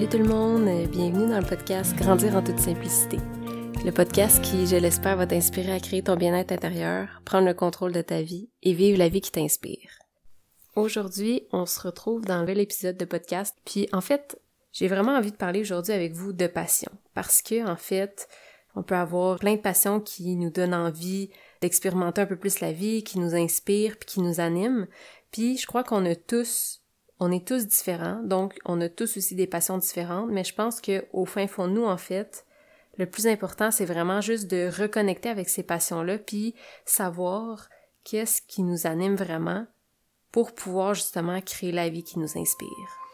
[0.00, 3.18] Salut tout le monde, bienvenue dans le podcast Grandir en toute simplicité.
[3.84, 7.92] Le podcast qui, je l'espère, va t'inspirer à créer ton bien-être intérieur, prendre le contrôle
[7.92, 9.90] de ta vie et vivre la vie qui t'inspire.
[10.74, 14.40] Aujourd'hui, on se retrouve dans un nouvel épisode de podcast, puis en fait,
[14.72, 18.26] j'ai vraiment envie de parler aujourd'hui avec vous de passion, parce que en fait,
[18.76, 21.28] on peut avoir plein de passions qui nous donnent envie
[21.60, 24.86] d'expérimenter un peu plus la vie, qui nous inspirent, puis qui nous animent.
[25.30, 26.79] Puis je crois qu'on a tous
[27.20, 30.80] on est tous différents, donc on a tous aussi des passions différentes, mais je pense
[30.80, 32.46] que au fin fond nous, en fait,
[32.96, 36.54] le plus important, c'est vraiment juste de reconnecter avec ces passions-là, puis
[36.86, 37.68] savoir
[38.04, 39.66] qu'est-ce qui nous anime vraiment
[40.32, 43.09] pour pouvoir justement créer la vie qui nous inspire.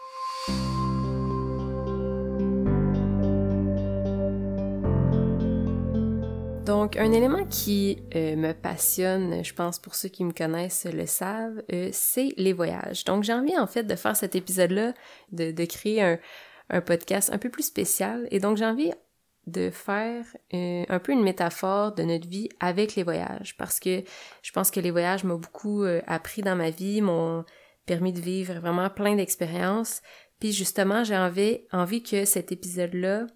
[6.86, 11.04] Donc, un élément qui euh, me passionne, je pense pour ceux qui me connaissent le
[11.04, 13.02] savent, euh, c'est les voyages.
[13.02, 14.94] Donc, j'ai envie en fait de faire cet épisode-là,
[15.32, 18.28] de, créer un, podcast un peu plus spécial.
[18.30, 18.92] Et donc, j'ai envie
[19.48, 20.24] de faire
[20.54, 24.04] euh, un peu une métaphore de notre vie avec les voyages, parce que
[24.42, 27.44] je pense que les voyages m'ont beaucoup appris dans ma vie, m'ont
[27.86, 30.02] permis de vivre vraiment plein d'expériences.
[30.38, 33.26] Puis justement, j'ai envie, envie que cet épisode-là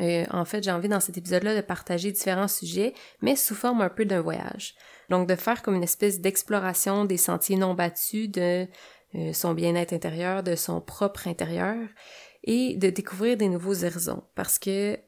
[0.00, 3.80] euh, en fait, j'ai envie dans cet épisode-là de partager différents sujets, mais sous forme
[3.80, 4.74] un peu d'un voyage.
[5.08, 8.66] Donc de faire comme une espèce d'exploration des sentiers non battus de
[9.14, 11.76] euh, son bien-être intérieur, de son propre intérieur,
[12.44, 14.22] et de découvrir des nouveaux horizons.
[14.34, 14.98] Parce que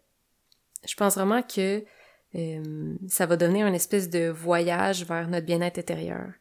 [0.87, 1.85] je pense vraiment que
[2.35, 6.33] euh, ça va devenir une espèce de voyage vers notre bien-être intérieur.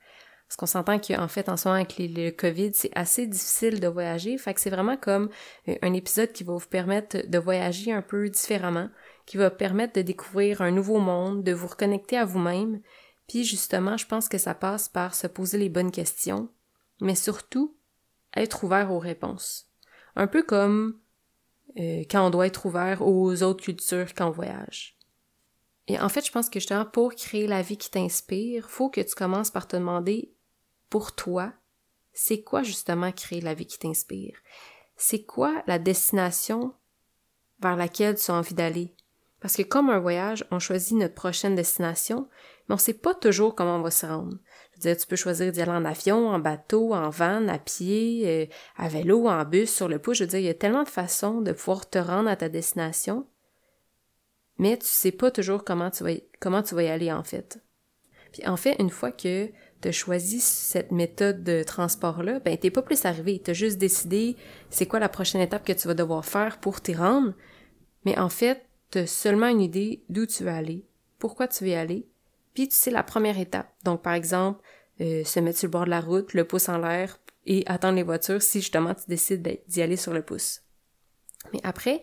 [0.50, 3.88] Parce qu'on s'entend qu'en fait, en ce moment, avec le COVID, c'est assez difficile de
[3.88, 4.36] voyager.
[4.40, 5.30] Fait que c'est vraiment comme
[5.68, 8.90] euh, un épisode qui va vous permettre de voyager un peu différemment,
[9.28, 12.82] qui va permettre de découvrir un nouveau monde, de vous reconnecter à vous-même.
[13.28, 16.50] Puis justement, je pense que ça passe par se poser les bonnes questions,
[17.00, 17.78] mais surtout
[18.36, 19.70] être ouvert aux réponses.
[20.16, 21.00] Un peu comme
[21.78, 24.98] euh, quand on doit être ouvert aux autres cultures quand on voyage.
[25.88, 29.02] Et en fait, je pense que justement, pour créer la vie qui t'inspire, faut que
[29.02, 30.34] tu commences par te demander
[30.90, 31.54] pour toi,
[32.14, 34.38] c'est quoi justement créer la vie qui t'inspire?
[34.98, 36.74] C'est quoi la destination
[37.60, 38.96] vers laquelle tu as envie d'aller?
[39.40, 42.28] Parce que comme un voyage, on choisit notre prochaine destination,
[42.68, 44.38] mais on sait pas toujours comment on va se rendre.
[44.72, 47.58] Je veux dire, tu peux choisir d'y aller en avion, en bateau, en van, à
[47.58, 48.46] pied, euh,
[48.76, 50.18] à vélo, en bus, sur le pouce.
[50.18, 52.50] Je veux dire, il y a tellement de façons de pouvoir te rendre à ta
[52.50, 53.28] destination,
[54.58, 56.12] mais tu sais pas toujours comment tu vas,
[56.42, 57.64] comment tu vas y aller en fait.
[58.34, 59.50] Puis en fait, une fois que
[59.82, 63.42] t'as choisi cette méthode de transport-là, ben t'es pas plus arrivé.
[63.44, 64.36] T'as juste décidé
[64.70, 67.34] c'est quoi la prochaine étape que tu vas devoir faire pour t'y rendre.
[68.06, 70.86] Mais en fait, t'as seulement une idée d'où tu veux aller,
[71.18, 72.08] pourquoi tu veux y aller,
[72.54, 73.72] puis tu sais la première étape.
[73.84, 74.62] Donc par exemple,
[75.02, 77.96] euh, se mettre sur le bord de la route, le pouce en l'air et attendre
[77.96, 80.62] les voitures si justement tu décides d'y aller sur le pouce.
[81.54, 82.02] Mais après,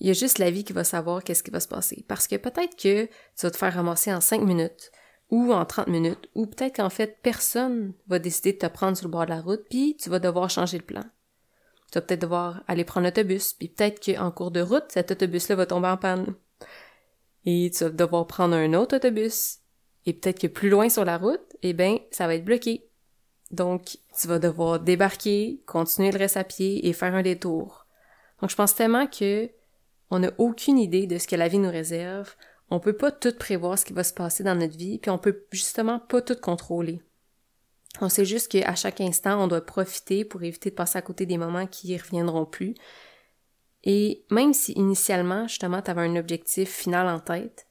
[0.00, 2.04] il y a juste la vie qui va savoir qu'est-ce qui va se passer.
[2.08, 3.10] Parce que peut-être que tu
[3.42, 4.90] vas te faire ramasser en cinq minutes,
[5.30, 9.06] ou en 30 minutes, ou peut-être qu'en fait, personne va décider de te prendre sur
[9.06, 11.04] le bord de la route, puis tu vas devoir changer le plan.
[11.90, 15.56] Tu vas peut-être devoir aller prendre l'autobus, puis peut-être qu'en cours de route, cet autobus-là
[15.56, 16.34] va tomber en panne.
[17.44, 19.58] Et tu vas devoir prendre un autre autobus.
[20.04, 22.88] Et peut-être que plus loin sur la route, eh ben, ça va être bloqué.
[23.50, 27.86] Donc, tu vas devoir débarquer, continuer le reste à pied et faire un détour.
[28.40, 29.50] Donc, je pense tellement que
[30.10, 32.34] on n'a aucune idée de ce que la vie nous réserve.
[32.70, 35.18] On peut pas tout prévoir ce qui va se passer dans notre vie, puis on
[35.18, 37.00] peut justement pas tout contrôler.
[38.00, 41.26] On sait juste qu'à chaque instant, on doit profiter pour éviter de passer à côté
[41.26, 42.74] des moments qui ne reviendront plus.
[43.84, 47.66] Et même si initialement, justement, tu avais un objectif final en tête,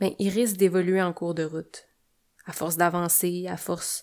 [0.00, 1.86] ben, il risque d'évoluer en cours de route.
[2.46, 4.02] À force d'avancer, à force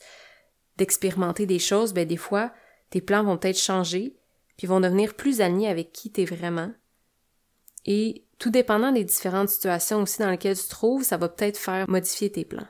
[0.77, 2.53] d'expérimenter des choses, ben, des fois,
[2.89, 4.15] tes plans vont peut-être changer,
[4.57, 6.71] puis vont devenir plus alignés avec qui tu es vraiment.
[7.85, 11.57] Et tout dépendant des différentes situations aussi dans lesquelles tu te trouves, ça va peut-être
[11.57, 12.67] faire modifier tes plans.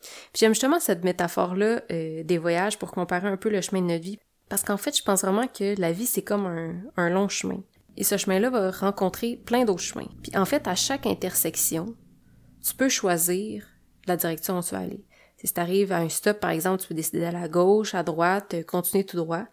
[0.00, 3.86] Puis j'aime justement cette métaphore-là euh, des voyages pour comparer un peu le chemin de
[3.86, 6.46] notre vie, parce qu'en fait, je pense vraiment que la vie, c'est comme
[6.96, 7.62] un, long chemin.
[7.96, 10.08] Et ce chemin-là va rencontrer plein d'autres chemins.
[10.22, 11.96] Puis en fait, à chaque intersection,
[12.64, 13.66] tu peux choisir
[14.06, 15.04] la direction où tu vas aller.
[15.36, 18.02] Si tu arrives à un stop, par exemple, tu peux décider d'aller à gauche, à
[18.02, 19.44] droite, continuer tout droit.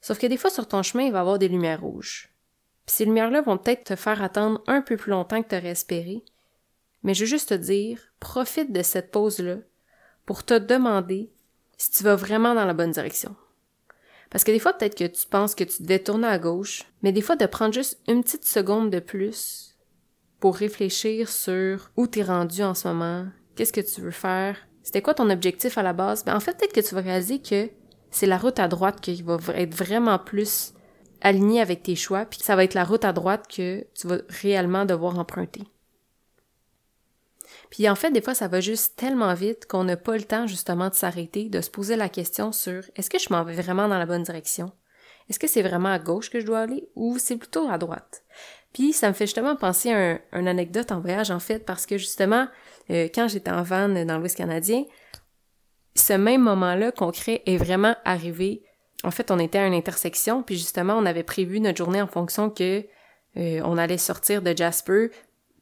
[0.00, 2.31] Sauf que des fois, sur ton chemin, il va y avoir des lumières rouges.
[2.86, 5.70] Puis ces lumières-là vont peut-être te faire attendre un peu plus longtemps que tu aurais
[5.70, 6.24] espéré.
[7.02, 9.56] Mais je veux juste te dire, profite de cette pause-là
[10.26, 11.32] pour te demander
[11.76, 13.34] si tu vas vraiment dans la bonne direction.
[14.30, 17.12] Parce que des fois, peut-être que tu penses que tu devais tourner à gauche, mais
[17.12, 19.76] des fois, de prendre juste une petite seconde de plus
[20.40, 25.02] pour réfléchir sur où t'es rendu en ce moment, qu'est-ce que tu veux faire, c'était
[25.02, 27.68] quoi ton objectif à la base, ben en fait, peut-être que tu vas réaliser que
[28.10, 30.72] c'est la route à droite qui va être vraiment plus
[31.22, 34.18] aligné avec tes choix, puis ça va être la route à droite que tu vas
[34.28, 35.62] réellement devoir emprunter.
[37.70, 40.46] Puis en fait, des fois, ça va juste tellement vite qu'on n'a pas le temps
[40.46, 43.88] justement de s'arrêter, de se poser la question sur est-ce que je m'en vais vraiment
[43.88, 44.72] dans la bonne direction?
[45.28, 48.24] Est-ce que c'est vraiment à gauche que je dois aller ou c'est plutôt à droite?
[48.72, 51.86] Puis ça me fait justement penser à un, une anecdote en voyage en fait parce
[51.86, 52.48] que justement,
[52.90, 54.84] euh, quand j'étais en van dans l'Ouest canadien,
[55.94, 58.62] ce même moment-là concret est vraiment arrivé.
[59.04, 62.06] En fait, on était à une intersection, puis justement, on avait prévu notre journée en
[62.06, 62.84] fonction que
[63.36, 65.10] euh, on allait sortir de Jasper,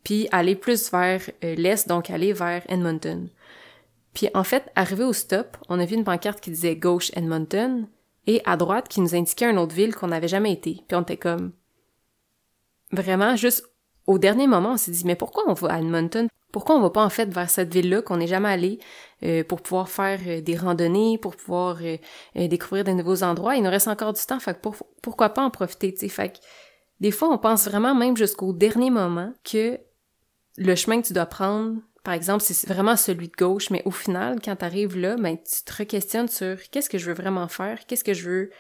[0.05, 3.29] puis aller plus vers euh, l'est, donc aller vers Edmonton.
[4.15, 7.87] Puis en fait, arrivé au stop, on a vu une pancarte qui disait gauche Edmonton
[8.27, 10.83] et à droite qui nous indiquait une autre ville qu'on n'avait jamais été.
[10.89, 11.53] Puis on était comme
[12.93, 13.65] vraiment juste
[14.07, 16.29] au dernier moment, on s'est dit mais pourquoi on va à Edmonton?
[16.53, 18.79] Pourquoi on va pas en fait vers cette ville-là qu'on n'est jamais allé
[19.23, 21.79] euh, pour pouvoir faire euh, des randonnées, pour pouvoir
[22.35, 23.57] découvrir de nouveaux endroits?
[23.57, 24.69] Il nous reste encore du temps, fait que
[25.03, 26.09] pourquoi pas en profiter, tu sais?
[26.09, 26.39] Fait que
[27.01, 29.79] des fois, on pense vraiment même jusqu'au dernier moment que
[30.59, 33.91] le chemin que tu dois prendre, par exemple, c'est vraiment celui de gauche, mais au
[33.91, 37.49] final, quand tu arrives là, ben, tu te re-questionnes sur qu'est-ce que je veux vraiment
[37.49, 38.51] faire, qu'est-ce que je veux,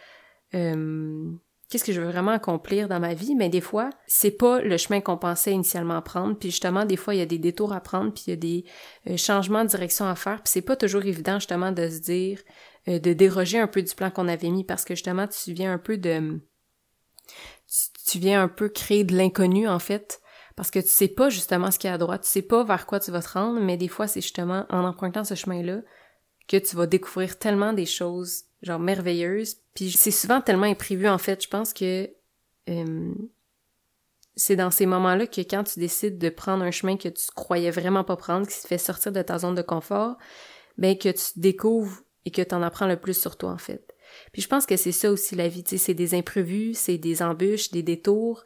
[0.54, 1.30] euh,
[1.70, 4.76] qu'est-ce que je veux vraiment accomplir dans ma vie, mais des fois, c'est pas le
[4.76, 7.80] chemin qu'on pensait initialement prendre, puis justement, des fois, il y a des détours à
[7.80, 8.64] prendre, puis il y a des
[9.08, 12.40] euh, changements de direction à faire, puis c'est pas toujours évident, justement, de se dire,
[12.88, 15.72] euh, de déroger un peu du plan qu'on avait mis, parce que justement, tu viens
[15.72, 16.40] un peu de...
[18.08, 20.20] tu viens un peu créer de l'inconnu, en fait,
[20.56, 22.64] parce que tu sais pas justement ce qu'il y a à droite, tu sais pas
[22.64, 25.78] vers quoi tu vas te rendre, mais des fois c'est justement en empruntant ce chemin-là
[26.50, 29.58] que tu vas découvrir tellement des choses genre merveilleuses.
[29.74, 31.44] Puis c'est souvent tellement imprévu en fait.
[31.44, 32.10] Je pense que
[32.68, 33.14] euh,
[34.34, 37.70] c'est dans ces moments-là que quand tu décides de prendre un chemin que tu croyais
[37.70, 40.16] vraiment pas prendre, qui te fait sortir de ta zone de confort,
[40.76, 43.94] ben que tu découvres et que tu en apprends le plus sur toi en fait.
[44.32, 47.70] Puis je pense que c'est ça aussi la vie, c'est des imprévus, c'est des embûches,
[47.70, 48.42] des détours,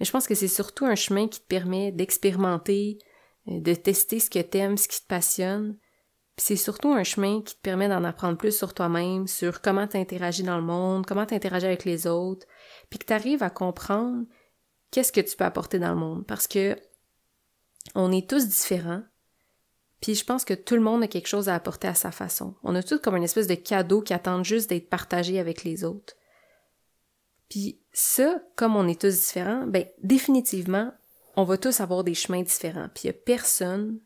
[0.00, 2.98] mais je pense que c'est surtout un chemin qui te permet d'expérimenter,
[3.46, 5.76] euh, de tester ce que t'aimes, ce qui te passionne.
[6.36, 10.42] C'est surtout un chemin qui te permet d'en apprendre plus sur toi-même, sur comment t'interagis
[10.42, 12.46] dans le monde, comment t'interagis avec les autres,
[12.90, 14.26] puis que t'arrives à comprendre
[14.90, 16.26] qu'est-ce que tu peux apporter dans le monde.
[16.26, 16.76] Parce que
[17.94, 19.02] on est tous différents,
[20.00, 22.54] puis je pense que tout le monde a quelque chose à apporter à sa façon.
[22.62, 25.84] On a tous comme une espèce de cadeau qui attend juste d'être partagé avec les
[25.84, 26.14] autres.
[27.48, 30.92] Puis ça, comme on est tous différents, ben définitivement,
[31.36, 32.88] on va tous avoir des chemins différents.
[32.94, 34.00] Puis il y a personne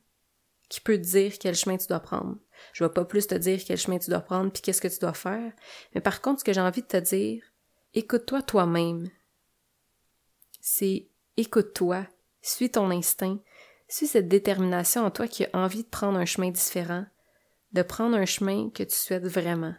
[0.68, 2.36] qui peut te dire quel chemin tu dois prendre.
[2.72, 4.98] Je vais pas plus te dire quel chemin tu dois prendre puis qu'est-ce que tu
[4.98, 5.52] dois faire.
[5.94, 7.42] Mais par contre, ce que j'ai envie de te dire,
[7.94, 9.08] écoute-toi toi-même.
[10.60, 12.06] C'est écoute-toi,
[12.42, 13.38] suis ton instinct,
[13.88, 17.06] suis cette détermination en toi qui a envie de prendre un chemin différent,
[17.72, 19.74] de prendre un chemin que tu souhaites vraiment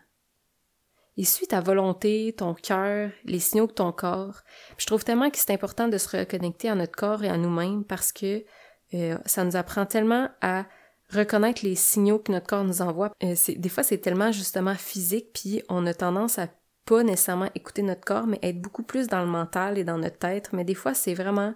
[1.19, 4.42] et suis ta volonté, ton cœur, les signaux de ton corps.
[4.77, 7.83] je trouve tellement que c'est important de se reconnecter à notre corps et à nous-mêmes
[7.83, 8.45] parce que
[8.94, 10.65] euh, ça nous apprend tellement à
[11.11, 13.11] reconnaître les signaux que notre corps nous envoie.
[13.23, 16.47] Euh, des fois, c'est tellement justement physique, puis on a tendance à
[16.85, 20.17] pas nécessairement écouter notre corps, mais être beaucoup plus dans le mental et dans notre
[20.17, 20.51] tête.
[20.53, 21.53] Mais des fois, c'est vraiment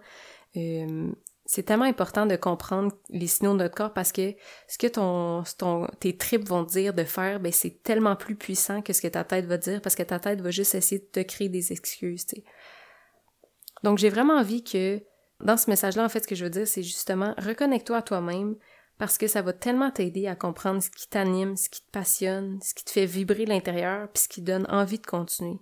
[0.55, 1.11] euh,
[1.45, 4.33] c'est tellement important de comprendre les signaux de notre corps parce que
[4.67, 8.81] ce que ton, ton tes tripes vont dire de faire, ben c'est tellement plus puissant
[8.81, 11.05] que ce que ta tête va dire parce que ta tête va juste essayer de
[11.05, 12.25] te créer des excuses.
[13.83, 15.01] Donc j'ai vraiment envie que
[15.41, 18.55] dans ce message-là, en fait, ce que je veux dire, c'est justement reconnecte-toi à toi-même
[19.03, 22.62] parce que ça va tellement t'aider à comprendre ce qui t'anime, ce qui te passionne,
[22.62, 25.60] ce qui te fait vibrer l'intérieur, puis ce qui donne envie de continuer.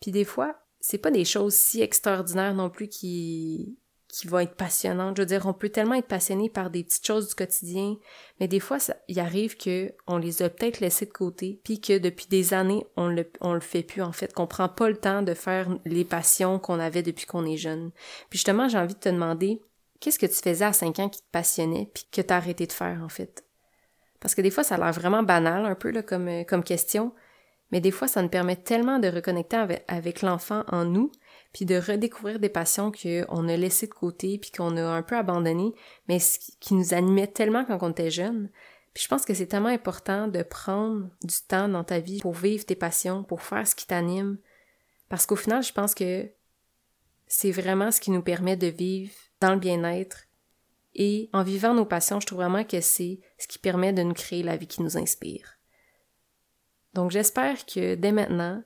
[0.00, 3.78] Puis des fois, c'est pas des choses si extraordinaires non plus qui
[4.08, 5.16] qui va être passionnante.
[5.16, 7.94] Je veux dire, on peut tellement être passionné par des petites choses du quotidien,
[8.40, 11.98] mais des fois, il arrive que on les a peut-être laissées de côté, puis que
[11.98, 15.22] depuis des années, on le, le fait plus, en fait, qu'on prend pas le temps
[15.22, 17.92] de faire les passions qu'on avait depuis qu'on est jeune.
[18.28, 19.62] Puis justement, j'ai envie de te demander,
[20.00, 22.72] qu'est-ce que tu faisais à 5 ans qui te passionnait, puis que t'as arrêté de
[22.72, 23.44] faire, en fait?
[24.20, 26.64] Parce que des fois, ça a l'air vraiment banal, un peu, là, comme, euh, comme
[26.64, 27.14] question,
[27.70, 31.12] mais des fois, ça nous permet tellement de reconnecter avec, l'enfant en nous,
[31.52, 35.16] puis de redécouvrir des passions qu'on a laissées de côté, puis qu'on a un peu
[35.16, 35.72] abandonnées,
[36.08, 36.18] mais
[36.58, 38.50] qui nous animait tellement quand on était jeune.
[38.92, 42.34] Puis je pense que c'est tellement important de prendre du temps dans ta vie pour
[42.34, 44.38] vivre tes passions, pour faire ce qui t'anime,
[45.08, 46.28] parce qu'au final, je pense que
[47.28, 50.26] c'est vraiment ce qui nous permet de vivre dans le bien-être.
[50.94, 54.14] Et en vivant nos passions, je trouve vraiment que c'est ce qui permet de nous
[54.14, 55.56] créer la vie qui nous inspire.
[56.94, 58.62] Donc j'espère que dès maintenant,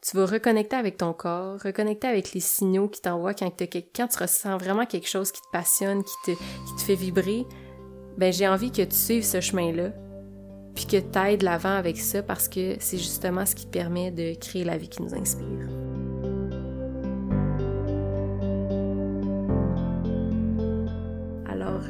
[0.00, 4.56] tu vas reconnecter avec ton corps, reconnecter avec les signaux qui t'envoient quand, tu ressens
[4.56, 7.44] vraiment quelque chose qui te passionne, qui te, qui te fait vibrer.
[8.16, 9.90] Ben, j'ai envie que tu suives ce chemin-là,
[10.74, 13.70] puis que tu ailles de l'avant avec ça parce que c'est justement ce qui te
[13.70, 15.87] permet de créer la vie qui nous inspire.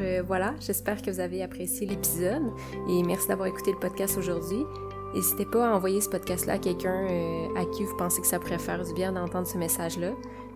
[0.00, 2.42] Euh, voilà, j'espère que vous avez apprécié l'épisode
[2.88, 4.64] et merci d'avoir écouté le podcast aujourd'hui.
[5.14, 8.38] N'hésitez pas à envoyer ce podcast-là à quelqu'un euh, à qui vous pensez que ça
[8.38, 10.10] pourrait faire du bien d'entendre ce message-là.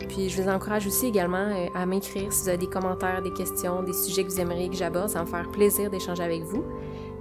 [0.08, 3.32] Puis je vous encourage aussi également euh, à m'écrire si vous avez des commentaires, des
[3.32, 5.08] questions, des sujets que vous aimeriez que j'aborde.
[5.08, 6.64] Ça va me faire plaisir d'échanger avec vous.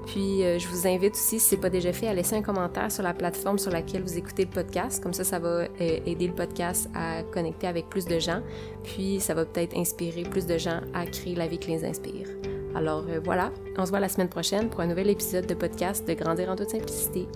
[0.05, 2.41] Puis euh, je vous invite aussi, si ce n'est pas déjà fait, à laisser un
[2.41, 5.01] commentaire sur la plateforme sur laquelle vous écoutez le podcast.
[5.01, 8.41] Comme ça, ça va aider le podcast à connecter avec plus de gens.
[8.83, 12.27] Puis ça va peut-être inspirer plus de gens à créer la vie qui les inspire.
[12.73, 16.13] Alors voilà, on se voit la semaine prochaine pour un nouvel épisode de podcast de
[16.13, 17.27] Grandir en toute simplicité.